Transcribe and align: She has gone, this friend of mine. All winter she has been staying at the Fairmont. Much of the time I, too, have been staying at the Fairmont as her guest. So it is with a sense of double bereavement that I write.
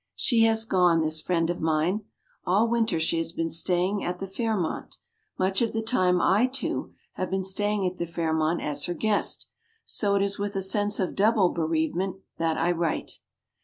She 0.15 0.45
has 0.45 0.65
gone, 0.65 1.01
this 1.01 1.21
friend 1.21 1.51
of 1.51 1.61
mine. 1.61 2.05
All 2.43 2.67
winter 2.67 2.99
she 2.99 3.17
has 3.17 3.33
been 3.33 3.51
staying 3.51 4.03
at 4.03 4.17
the 4.17 4.25
Fairmont. 4.25 4.97
Much 5.37 5.61
of 5.61 5.73
the 5.73 5.83
time 5.83 6.19
I, 6.19 6.47
too, 6.47 6.95
have 7.13 7.29
been 7.29 7.43
staying 7.43 7.85
at 7.85 7.97
the 7.99 8.07
Fairmont 8.07 8.61
as 8.63 8.85
her 8.85 8.95
guest. 8.95 9.45
So 9.85 10.15
it 10.15 10.23
is 10.23 10.39
with 10.39 10.55
a 10.55 10.63
sense 10.63 10.99
of 10.99 11.13
double 11.13 11.49
bereavement 11.49 12.15
that 12.39 12.57
I 12.57 12.71
write. 12.71 13.19